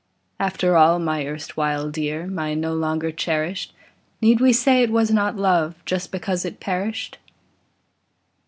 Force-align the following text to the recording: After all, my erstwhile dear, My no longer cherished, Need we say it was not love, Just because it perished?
After 0.39 0.75
all, 0.75 0.97
my 0.97 1.23
erstwhile 1.27 1.91
dear, 1.91 2.25
My 2.25 2.55
no 2.55 2.73
longer 2.73 3.11
cherished, 3.11 3.71
Need 4.19 4.41
we 4.41 4.51
say 4.51 4.81
it 4.81 4.89
was 4.89 5.11
not 5.11 5.35
love, 5.37 5.75
Just 5.85 6.11
because 6.11 6.43
it 6.43 6.59
perished? 6.59 7.19